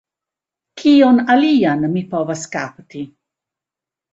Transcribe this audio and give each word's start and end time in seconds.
Kion 0.81 1.21
alian 1.35 1.85
mi 1.93 2.03
povas 2.15 2.47
kapti? 2.57 3.07